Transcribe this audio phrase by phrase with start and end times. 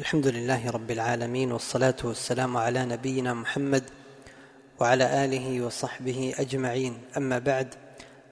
[0.00, 3.84] الحمد لله رب العالمين والصلاة والسلام على نبينا محمد
[4.80, 6.98] وعلى آله وصحبه أجمعين.
[7.16, 7.74] أما بعد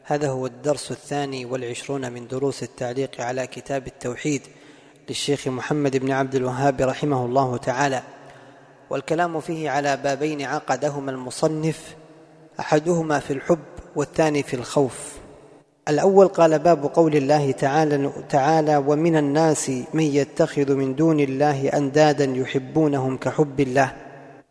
[0.04, 4.42] هذا هو الدرس الثاني والعشرون من دروس التعليق على كتاب التوحيد
[5.08, 8.02] للشيخ محمد بن عبد الوهاب رحمه الله تعالى.
[8.90, 11.96] والكلام فيه على بابين عقدهما المصنف
[12.60, 13.64] أحدهما في الحب
[13.96, 15.18] والثاني في الخوف.
[15.88, 22.24] الأول قال باب قول الله تعالى, تعالى ومن الناس من يتخذ من دون الله أندادا
[22.24, 23.92] يحبونهم كحب الله.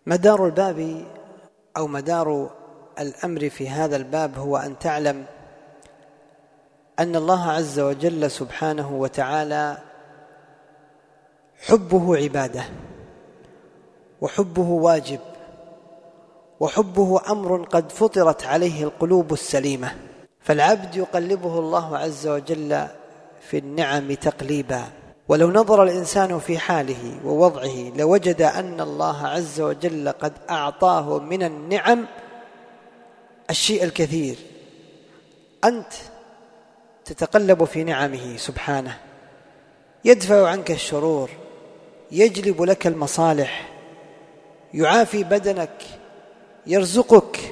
[0.05, 1.05] مدار الباب
[1.77, 2.49] أو مدار
[2.99, 5.25] الأمر في هذا الباب هو أن تعلم
[6.99, 9.77] أن الله عز وجل سبحانه وتعالى
[11.67, 12.63] حبه عبادة
[14.21, 15.19] وحبه واجب
[16.59, 19.91] وحبه أمر قد فطرت عليه القلوب السليمة.
[20.47, 22.87] فالعبد يقلبه الله عز وجل
[23.41, 24.83] في النعم تقليبا.
[25.27, 32.05] ولو نظر الإنسان في حاله ووضعه لوجد أن الله عز وجل قد أعطاه من النعم
[33.49, 34.35] الشيء الكثير.
[35.63, 35.93] أنت
[37.05, 38.97] تتقلب في نعمه سبحانه.
[40.05, 41.29] يدفع عنك الشرور.
[42.11, 43.69] يجلب لك المصالح.
[44.73, 45.83] يعافي بدنك.
[46.67, 47.46] يرزقك.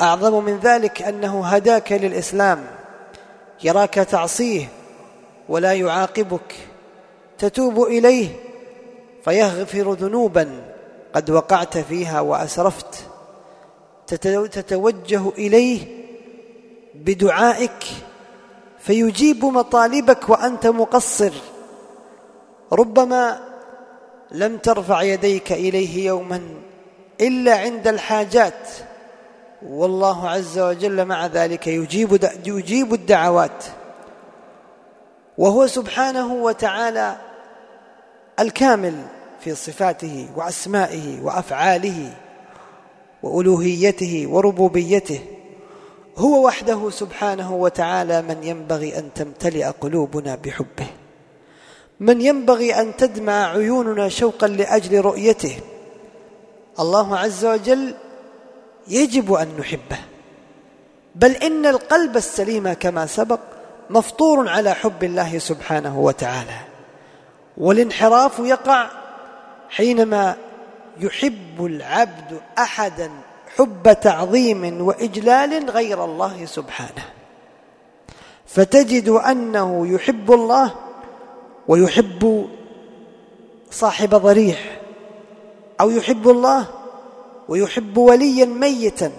[0.00, 2.66] أعظم من ذلك أنه هداك للإسلام
[3.64, 4.68] يراك تعصيه
[5.48, 6.54] ولا يعاقبك
[7.38, 8.28] تتوب إليه
[9.24, 10.74] فيغفر ذنوبا
[11.14, 13.04] قد وقعت فيها وأسرفت
[14.52, 16.04] تتوجه إليه
[16.94, 17.84] بدعائك
[18.78, 21.32] فيجيب مطالبك وأنت مقصر.
[22.72, 23.40] ربما
[24.30, 26.40] لم ترفع يديك إليه يوما
[27.20, 28.68] إلا عند الحاجات.
[29.68, 33.64] والله عز وجل مع ذلك يجيب يجيب الدعوات.
[35.38, 37.16] وهو سبحانه وتعالى
[38.40, 38.94] الكامل
[39.40, 42.12] في صفاته وأسمائه وأفعاله
[43.22, 45.20] وألوهيته وربوبيته.
[46.18, 50.86] هو وحده سبحانه وتعالى من ينبغي أن تمتلئ قلوبنا بحبه.
[52.00, 55.56] من ينبغي أن تدمع عيوننا شوقا لأجل رؤيته.
[56.80, 57.94] الله عز وجل
[58.88, 59.98] يجب أن نحبه.
[61.14, 63.40] بل إن القلب السليم كما سبق
[63.90, 66.58] مفطور على حب الله سبحانه وتعالى.
[67.56, 68.90] والانحراف يقع
[69.70, 70.36] حينما
[71.00, 73.10] يحب العبد احدا
[73.56, 77.04] حب تعظيم وإجلال غير الله سبحانه.
[78.46, 80.74] فتجد أنه يحب الله
[81.68, 82.48] ويحب
[83.70, 84.80] صاحب ضريح
[85.80, 86.66] أو يحب الله
[87.48, 89.12] ويحب وليا ميتا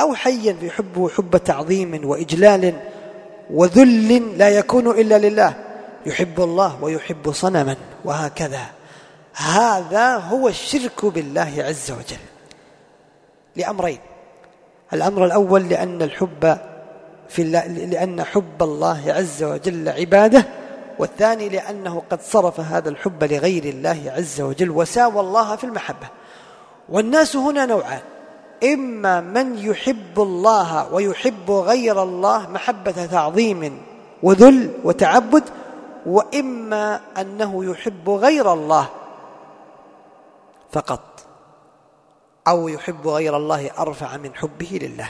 [0.00, 2.74] أو حيا يحبه حب تعظيم وإجلال
[3.50, 5.54] وذل لا يكون إلا لله.
[6.06, 8.62] يحب الله ويحب صنما وهكذا.
[9.34, 12.22] هذا هو الشرك بالله عز وجل.
[13.56, 13.98] لأمرين.
[14.92, 16.58] الأمر الأول لأن الحب
[17.28, 20.46] في الله لأن حب الله عز وجل عبادة.
[20.98, 26.08] والثاني لأنه قد صرف هذا الحب لغير الله عز وجل وساوى الله في المحبة.
[26.90, 28.00] والناس هنا نوعان.
[28.64, 33.82] إما من يحب الله ويحب غير الله محبة تعظيم
[34.22, 35.44] وذل وتعبد
[36.06, 38.88] وإما أنه يحب غير الله
[40.72, 41.24] فقط
[42.48, 45.08] أو يحب غير الله أرفع من حبه لله.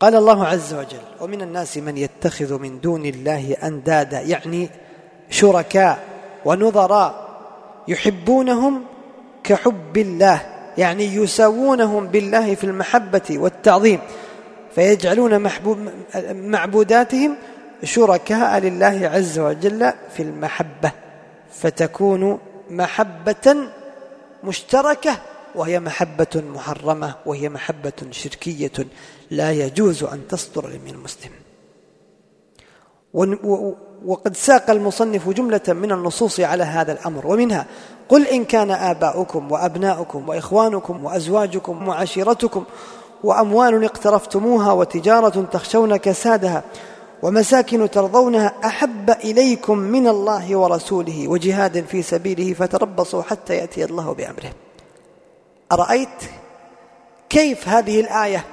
[0.00, 4.70] قال الله عز وجل ومن الناس من يتخذ من دون الله أندادا يعني
[5.30, 6.04] شركاء
[6.44, 7.28] ونظراء
[7.88, 8.84] يحبونهم
[9.44, 10.40] كحب الله
[10.78, 14.00] يعني يساوونهم بالله في المحبة والتعظيم
[14.74, 15.88] فيجعلون محبوب
[16.32, 17.36] معبوداتهم
[17.84, 20.92] شركاء لله عز وجل في المحبة
[21.52, 22.38] فتكون
[22.70, 23.56] محبة
[24.44, 25.18] مشتركة
[25.54, 28.72] وهي محبة محرمة وهي محبة شركية
[29.30, 31.30] لا يجوز أن تصدر من المسلم
[34.06, 37.66] وقد ساق المصنف جملة من النصوص على هذا الأمر ومنها
[38.08, 42.64] قل إن كان آباؤكم وأبناؤكم وإخوانكم وأزواجكم وعشيرتكم
[43.24, 46.62] وأموال اقترفتموها وتجارة تخشون كسادها
[47.22, 54.50] ومساكن ترضونها أحب إليكم من الله ورسوله وجهاد في سبيله فتربصوا حتى يأتي الله بأمره.
[55.72, 56.08] أرأيت
[57.28, 58.44] كيف هذه الآية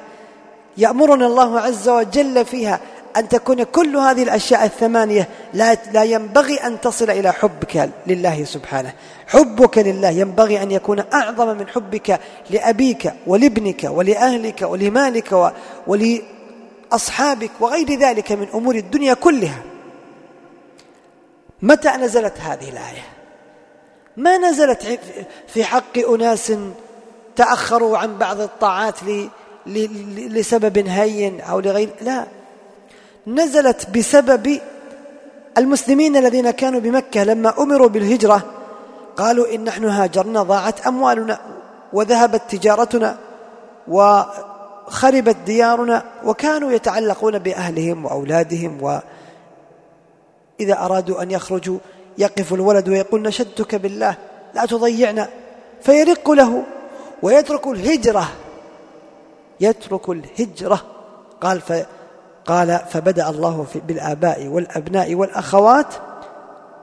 [0.78, 2.80] يأمرنا الله عز وجل فيها
[3.18, 8.94] أن تكون كل هذه الأشياء الثمانية لا, لا ينبغي أن تصل إلى حبك لله سبحانه.
[9.28, 12.20] حبك لله ينبغي أن يكون أعظم من حبك
[12.50, 15.54] لأبيك ولابنك ولأهلك ولمالك
[15.88, 19.64] ولأصحابك وغير ذلك من أمور الدنيا كلها.
[21.62, 23.04] متى نزلت هذه الآية؟
[24.18, 25.00] ما نزلت
[25.48, 26.54] في حق أناس
[27.36, 28.96] تأخروا عن بعض الطاعات
[29.66, 32.26] لسبب هين أو لغير لا.
[33.28, 34.60] نزلت بسبب
[35.58, 38.44] المسلمين الذين كانوا بمكة لما أمروا بالهجرة.
[39.18, 41.40] قالوا إن نحن هاجرنا ضاعت أموالنا
[41.94, 43.18] وذهبت تجارتنا
[43.88, 51.78] وخربت ديارنا وكانوا يتعلقون بأهلهم وأولادهم وإذا أرادوا أن يخرجوا
[52.18, 54.16] يقف الولد ويقول نشدتك بالله
[54.54, 55.30] لا تضيعنا.
[55.82, 56.64] فيرق له
[57.22, 58.28] ويترك الهجرة.
[59.60, 60.82] يترك الهجرة.
[61.42, 61.74] قال ف
[62.46, 65.94] قال فبدأ الله بالآباء والأبناء والأخوات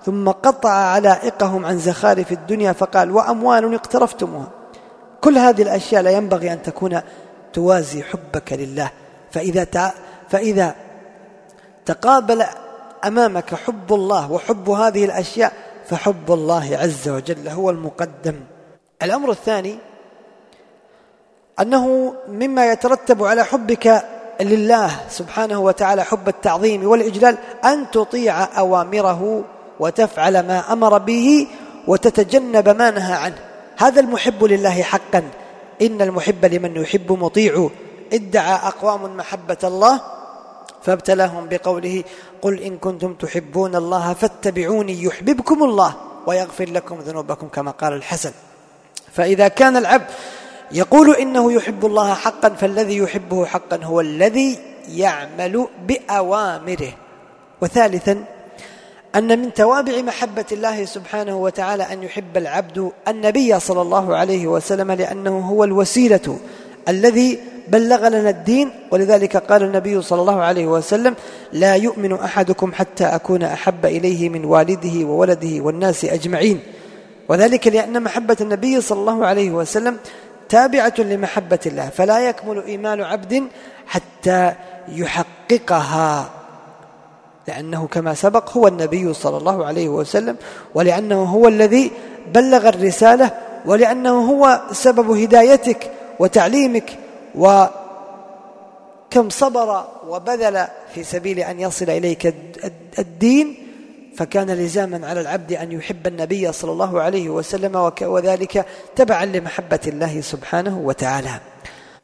[0.05, 4.49] ثم قطع علائقهم عن زخارف الدنيا فقال وأموال اقترفتموها.
[5.21, 7.01] كل هذه الأشياء لا ينبغي أن تكون
[7.53, 8.91] توازي حبك لله.
[9.31, 9.93] فإذا
[10.29, 10.75] فإذا
[11.87, 12.45] تقابل
[13.05, 15.53] أمامك حب الله وحب هذه الأشياء
[15.87, 18.41] فحب الله عز وجل هو المقدم.
[19.03, 19.79] الأمر الثاني
[21.61, 24.05] أنه مما يترتب على حبك
[24.41, 29.45] لله سبحانه وتعالى حب التعظيم والإجلال أن تطيع أوامره
[29.81, 31.47] وتفعل ما أمر به
[31.87, 33.39] وتتجنب ما نهى عنه.
[33.77, 35.23] هذا المحب لله حقا.
[35.83, 37.69] إن المحب لمن يحب مطيع.
[38.13, 40.01] ادعى أقوام محبة الله
[40.83, 42.05] فابتلاهم بقوله
[42.43, 45.95] قل إن كنتم تحبون الله فاتبعوني يحببكم الله
[46.27, 48.33] ويغفر لكم ذنوبكم كما قال الحسن.
[49.13, 50.07] فإذا كان العبد
[50.73, 54.59] يقول إنه يحب الله حقا فالذي يحبه حقا هو الذي
[54.89, 56.93] يعمل بأوامره.
[57.61, 58.25] وثالثا
[59.15, 64.93] أن من توابع محبة الله سبحانه وتعالى أن يحب العبد النبي صلى الله عليه وسلم
[64.93, 66.39] لأنه هو الوسيلة
[66.89, 67.39] الذي
[67.69, 68.71] بلغ لنا الدين.
[68.91, 71.15] ولذلك قال النبي صلى الله عليه وسلم
[71.53, 76.61] لا يؤمن أحدكم حتى أكون أحب إليه من والده وولده والناس أجمعين.
[77.29, 79.97] وذلك لأن محبة النبي صلى الله عليه وسلم
[80.53, 83.49] تابعة لمحبة الله فلا يكمل إيمان عبد
[83.87, 84.55] حتى
[84.89, 86.31] يحققها.
[87.49, 90.37] لأنه كما سبق هو النبي صلى الله عليه وسلم
[90.75, 91.91] ولأنه هو الذي
[92.35, 93.31] بلغ الرسالة
[93.65, 96.99] ولأنه هو سبب هدايتك وتعليمك
[97.35, 97.71] وكم
[99.29, 102.35] صبر وبذل في سبيل أن يصل إليك
[102.99, 103.62] الدين.
[104.17, 108.67] فكان لزاما على العبد أن يحب النبي صلى الله عليه وسلم وذلك
[108.97, 111.41] تبعا لمحبة الله سبحانه وتعالى.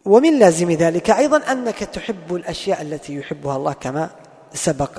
[0.05, 4.11] ومن لازم ذلك أيضا أنك تحب الأشياء التي يحبها الله كما
[4.55, 4.91] سبق.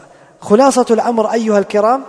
[0.42, 2.04] خلاصة الأمر أيها الكرام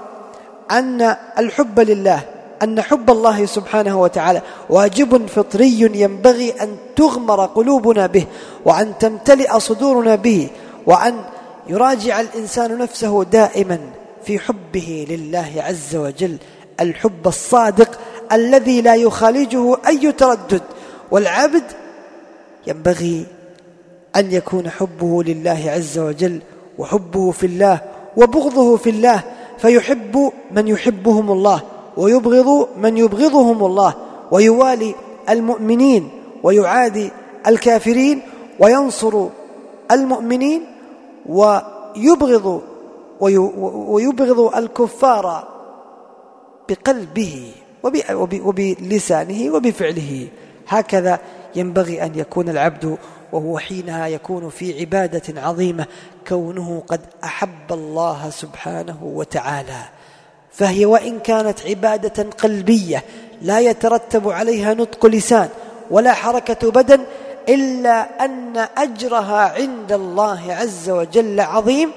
[0.70, 2.20] أن الحب لله
[2.62, 8.26] أن حب الله سبحانه وتعالى واجب فطري ينبغي أن تغمر قلوبنا به
[8.64, 10.48] وأن تمتلئ صدورنا به
[10.86, 11.24] وأن
[11.68, 13.78] يراجع الإنسان نفسه دائما.
[14.24, 16.36] في حبه لله عز وجل.
[16.80, 17.98] الحب الصادق
[18.32, 20.62] الذي لا يخالجه أي تردد.
[21.10, 21.64] والعبد
[22.66, 23.26] ينبغي
[24.16, 26.40] أن يكون حبه لله عز وجل
[26.78, 27.80] وحبه في الله
[28.16, 29.22] وبغضه في الله.
[29.58, 31.62] فيحب من يحبهم الله
[31.96, 33.94] ويبغض من يبغضهم الله.
[34.30, 34.94] ويوالي
[35.28, 36.10] المؤمنين
[36.42, 37.10] ويعادي
[37.46, 38.22] الكافرين
[38.58, 39.26] وينصر
[39.90, 40.66] المؤمنين
[41.26, 42.62] ويبغض
[43.20, 45.48] ويبغض الكفار
[46.68, 47.52] بقلبه
[48.44, 50.28] وبلسانه وبفعله.
[50.68, 51.18] هكذا
[51.56, 52.98] ينبغي أن يكون العبد
[53.32, 55.86] وهو حينها يكون في عبادة عظيمة
[56.28, 59.82] كونه قد أحب الله سبحانه وتعالى.
[60.52, 63.04] فهي وإن كانت عبادة قلبية
[63.42, 65.48] لا يترتب عليها نطق لسان
[65.90, 67.00] ولا حركة بدن
[67.48, 71.90] إلا أن أجرها عند الله عز وجل عظيم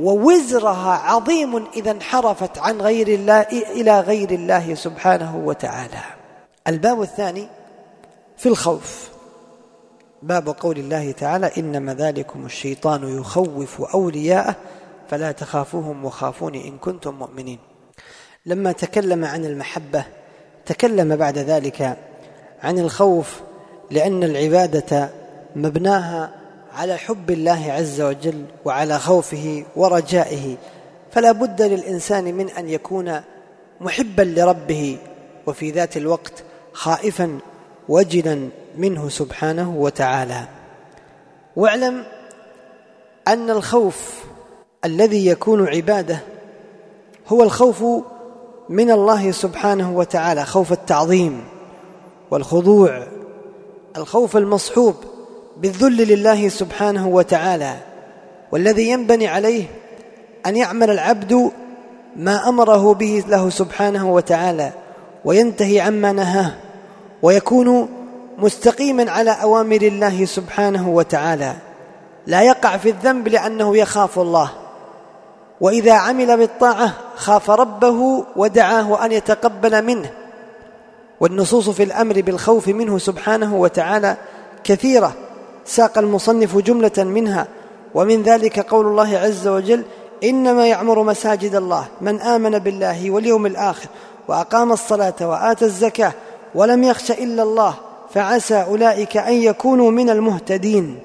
[0.00, 6.00] ووزرها عظيم إذا انحرفت عن غير الله إلى غير الله سبحانه وتعالى.
[6.68, 7.48] الباب الثاني
[8.36, 9.08] في الخوف.
[10.22, 14.56] باب قول الله تعالى إنما ذلكم الشيطان يخوف أولياءه
[15.10, 17.58] فلا تخافوهم وخافون إن كنتم مؤمنين.
[18.46, 20.04] لما تكلم عن المحبة
[20.66, 21.96] تكلم بعد ذلك
[22.62, 23.40] عن الخوف
[23.90, 25.10] لأن العبادة
[25.56, 26.45] مبناها
[26.76, 30.56] على حب الله عز وجل وعلى خوفه ورجائه.
[31.10, 33.20] فلا بد للإنسان من أن يكون
[33.80, 34.98] محبا لربه
[35.46, 37.38] وفي ذات الوقت خائفا
[37.88, 40.48] وجلا منه سبحانه وتعالى.
[41.56, 42.04] واعلم
[43.28, 44.24] أن الخوف
[44.84, 46.18] الذي يكون عبادة
[47.28, 47.84] هو الخوف
[48.68, 51.44] من الله سبحانه وتعالى خوف التعظيم
[52.30, 53.06] والخضوع
[53.96, 54.94] الخوف المصحوب
[55.56, 57.76] بالذل لله سبحانه وتعالى
[58.52, 59.64] والذي ينبني عليه
[60.46, 61.50] أن يعمل العبد
[62.16, 64.72] ما أمره به له سبحانه وتعالى
[65.24, 66.52] وينتهي عما نهاه
[67.22, 67.88] ويكون
[68.38, 71.52] مستقيما على أوامر الله سبحانه وتعالى.
[72.26, 74.50] لا يقع في الذنب لأنه يخاف الله
[75.60, 80.10] وإذا عمل بالطاعة خاف ربه ودعاه أن يتقبل منه.
[81.20, 84.16] والنصوص في الأمر بالخوف منه سبحانه وتعالى
[84.64, 85.12] كثيرة
[85.66, 87.46] ساق المصنف جملة منها
[87.94, 89.84] ومن ذلك قول الله عز وجل
[90.24, 93.88] إنما يعمر مساجد الله من آمن بالله واليوم الآخر
[94.28, 96.12] وأقام الصلاة وآتى الزكاة
[96.54, 97.74] ولم يخش إلا الله
[98.14, 100.98] فعسى أولئك أن يكونوا من المهتدين.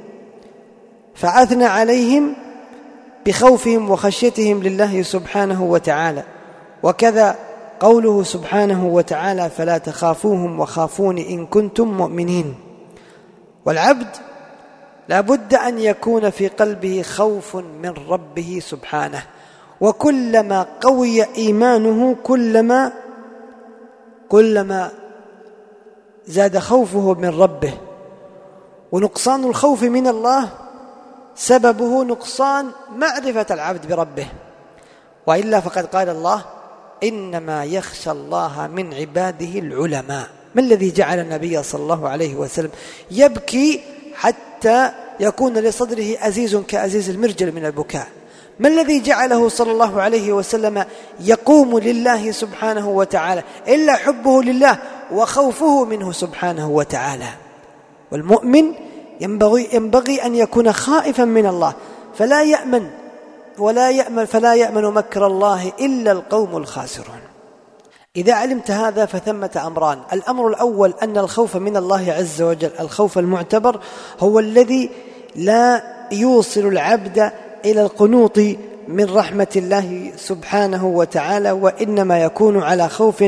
[1.16, 2.34] فأثنى عليهم
[3.26, 6.24] بخوفهم وخشيتهم لله سبحانه وتعالى.
[6.84, 7.36] وكذا
[7.80, 12.56] قوله سبحانه وتعالى فلا تخافوهم وخافون إن كنتم مؤمنين.
[13.66, 14.08] والعبد
[15.12, 19.24] لا بد أن يكون في قلبه خوف من ربه سبحانه.
[19.82, 22.94] وكلما قوي إيمانه كلما
[24.30, 24.92] كلما
[26.26, 27.74] زاد خوفه من ربه.
[28.92, 30.50] ونقصان الخوف من الله
[31.36, 34.28] سببه نقصان معرفة العبد بربه.
[35.28, 36.46] وإلا فقد قال الله
[37.04, 40.28] إنما يخشى الله من عباده العلماء.
[40.56, 42.72] ما الذي جعل النبي صلى الله عليه وسلم
[43.12, 43.82] يبكي
[44.16, 44.51] حتى
[45.20, 48.08] يكون لصدره أزيز كأزيز المرجل من البكاء.
[48.60, 50.86] ما الذي جعله صلى الله عليه وسلم
[51.20, 54.78] يقوم لله سبحانه وتعالى إلا حبه لله
[55.12, 57.30] وخوفه منه سبحانه وتعالى؟
[58.12, 58.74] والمؤمن
[59.22, 61.74] ينبغي, ينبغي أن يكون خائفا من الله
[62.18, 62.90] فلا يأمن
[63.58, 67.31] ولا يأمن فلا يأمن مكر الله إلا القوم الخاسرون.
[68.18, 70.00] إذا علمت هذا فثمة أمران.
[70.14, 73.80] الأمر الأول أن الخوف من الله عز وجل الخوف المعتبر
[74.20, 74.90] هو الذي
[75.36, 77.32] لا يوصل العبد
[77.66, 78.38] إلى القنوط
[78.88, 83.24] من رحمة الله سبحانه وتعالى وإنما يكون على خوف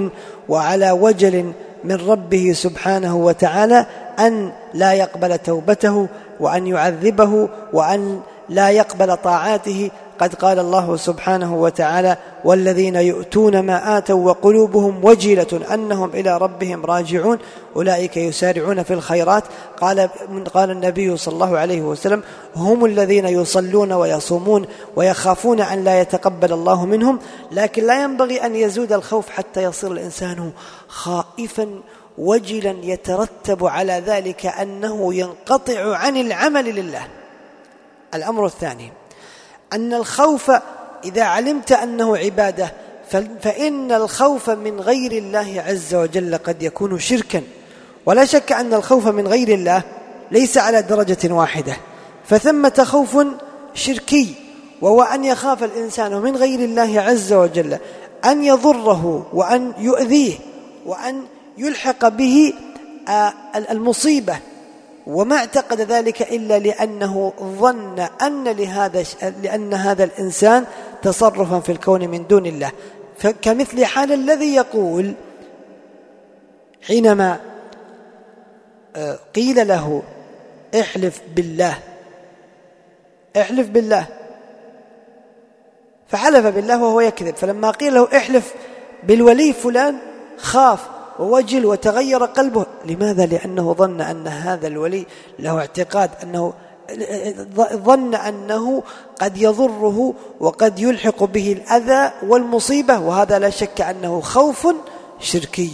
[0.50, 3.86] وعلى وجل من ربه سبحانه وتعالى
[4.20, 6.08] أن لا يقبل توبته
[6.40, 14.26] وأن يعذبه وأن لا يقبل طاعاته قد قال الله سبحانه وتعالى والذين يؤتون ما آتوا
[14.26, 17.40] وقلوبهم وجلة أنهم إلى ربهم راجعون
[17.76, 19.44] أولئك يسارعون في الخيرات.
[19.82, 20.10] قال
[20.54, 22.24] قال النبي صلى الله عليه وسلم
[22.56, 24.66] هم الذين يصلون ويصومون
[24.96, 27.20] ويخافون أن لا يتقبل الله منهم
[27.52, 30.52] لكن لا ينبغي أن يزود الخوف حتى يصير الإنسان
[30.88, 31.68] خائفا
[32.18, 37.08] وجلا يترتب على ذلك أنه ينقطع عن العمل لله.
[38.14, 38.92] الأمر الثاني
[39.74, 40.52] أن الخوف
[41.06, 42.74] إذا علمت أنه عبادة
[43.42, 47.42] فإن الخوف من غير الله عز وجل قد يكون شركا.
[48.06, 49.82] ولا شك أن الخوف من غير الله
[50.32, 51.78] ليس على درجة واحدة.
[52.26, 53.18] فثمة خوف
[53.74, 54.36] شركي
[54.82, 57.78] وهو أن يخاف الإنسان من غير الله عز وجل
[58.26, 60.34] أن يضره وأن يؤذيه
[60.86, 61.24] وأن
[61.58, 62.54] يلحق به
[63.08, 63.34] آه،
[63.72, 64.38] المصيبة.
[65.08, 69.04] وما اعتقد ذلك إلا لأنه ظن أن لهذا
[69.44, 70.66] لأن هذا الإنسان
[71.02, 72.72] تصرفا في الكون من دون الله.
[73.18, 75.14] فكمثل حال الذي يقول
[76.88, 77.40] حينما
[78.96, 80.04] آه، قيل له
[80.80, 81.78] احلف بالله
[83.38, 84.08] احلف بالله
[86.08, 87.36] فحلف بالله وهو يكذب.
[87.36, 88.54] فلما قيل له احلف
[89.04, 89.98] بالولي فلان
[90.38, 90.93] خاف.
[91.20, 92.66] ووجل وتغير قلبه.
[92.86, 95.06] لماذا؟ لأنه ظن أن هذا الولي
[95.40, 96.54] له اعتقاد أنه
[97.74, 98.84] ظن أنه
[99.22, 104.68] قد يضره وقد يلحق به الأذى والمصيبة وهذا لا شك أنه خوف
[105.20, 105.72] شركي.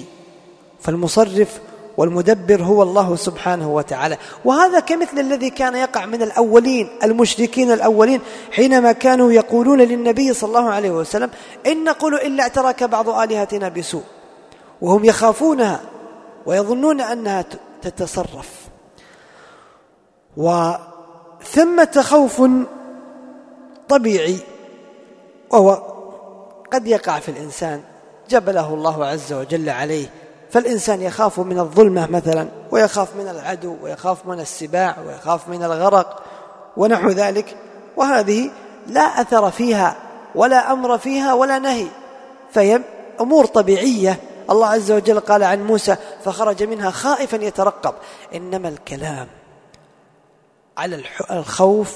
[0.79, 1.59] فالمصرف
[1.97, 4.17] والمدبر هو الله سبحانه وتعالى.
[4.45, 10.69] وهذا كمثل الذي كان يقع من الأولين المشركين الأولين حينما كانوا يقولون للنبي صلى الله
[10.69, 11.29] عليه وسلم
[11.67, 14.03] إن نقول إلا اعتراك بعض آلهتنا بسوء.
[14.81, 15.79] وهم يخافونها
[16.45, 17.45] ويظنون أنها
[17.81, 18.49] تتصرف.
[20.37, 22.41] وثمة خوف
[23.89, 24.39] طبيعي
[25.49, 25.83] وهو
[26.73, 27.81] قد يقع في الإنسان
[28.29, 30.07] جبله الله عز وجل عليه.
[30.51, 36.23] فالإنسان يخاف من الظلمة مثلا ويخاف من العدو ويخاف من السباع ويخاف من الغرق
[36.77, 37.57] ونحو ذلك.
[37.97, 38.51] وهذه
[38.87, 39.95] لا أثر فيها
[40.35, 41.87] ولا أمر فيها ولا نهي.
[42.51, 42.81] فهي
[43.21, 44.19] أمور طبيعية.
[44.51, 47.93] الله عز وجل قال عن موسى فخرج منها خائفا يترقب.
[48.35, 49.27] إنما الكلام
[50.77, 51.95] على الخوف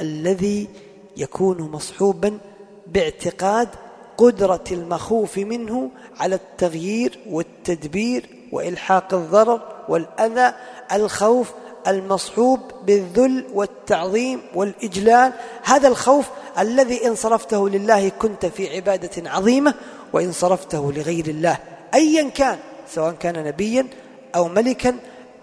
[0.00, 0.68] الذي
[1.16, 2.38] يكون مصحوبا
[2.86, 3.68] باعتقاد
[4.16, 10.54] قدرة المخوف منه على التغيير والتدبير وإلحاق الضرر والأذى
[10.92, 11.52] الخوف
[11.86, 15.32] المصحوب بالذل والتعظيم والإجلال.
[15.62, 16.26] هذا الخوف
[16.58, 19.74] الذي إن صرفته لله كنت في عبادة عظيمة
[20.12, 21.58] وإن صرفته لغير الله
[21.94, 22.58] أيا كان
[22.88, 23.86] سواء كان نبيا
[24.34, 24.96] أو ملكا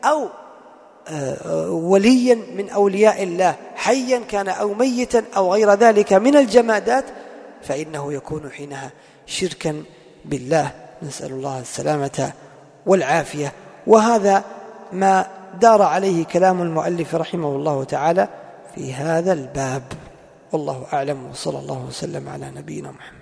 [0.03, 0.29] أو
[1.07, 7.05] آه، وليا من أولياء الله حيا كان أو ميتا أو غير ذلك من الجمادات
[7.61, 8.91] فإنه يكون حينها
[9.25, 9.83] شركا
[10.25, 10.71] بالله.
[11.03, 12.33] نسأل الله السلامة
[12.85, 13.53] والعافية.
[13.87, 14.43] وهذا
[14.93, 15.27] ما
[15.61, 18.27] دار عليه كلام المؤلف رحمه الله تعالى
[18.75, 19.83] في هذا الباب.
[20.51, 23.18] والله أعلم وصلى الله وسلم على نبينا محمد.